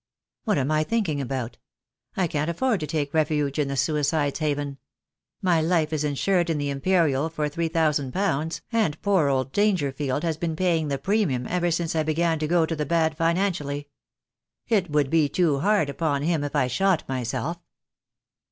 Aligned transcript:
"What 0.45 0.57
am 0.57 0.71
I 0.71 0.83
thinking 0.83 1.21
about? 1.21 1.59
I 2.17 2.25
can't 2.25 2.49
afford 2.49 2.79
to 2.79 2.87
take 2.87 3.13
refuge 3.13 3.59
in 3.59 3.67
the 3.67 3.77
suicide's 3.77 4.39
haven. 4.39 4.79
My 5.43 5.61
life 5.61 5.93
is 5.93 6.03
insured 6.03 6.49
in 6.49 6.57
the 6.57 6.71
Imperial 6.71 7.29
for 7.29 7.47
^3,000, 7.47 8.61
and 8.71 9.01
poor 9.03 9.27
old 9.27 9.51
Dangerfield 9.51 10.23
has 10.23 10.37
been 10.37 10.55
paying 10.55 10.87
the 10.87 10.97
premium 10.97 11.45
ever 11.47 11.69
since 11.69 11.95
I 11.95 12.01
began 12.01 12.39
to 12.39 12.47
go 12.47 12.65
to 12.65 12.75
the 12.75 12.83
bad 12.83 13.15
financially. 13.15 13.89
It 14.67 14.89
would 14.89 15.11
be 15.11 15.29
too 15.29 15.59
hard 15.59 15.87
upon 15.87 16.23
him 16.23 16.43
if 16.43 16.55
I 16.55 16.65
shot 16.65 17.07
myself." 17.07 17.57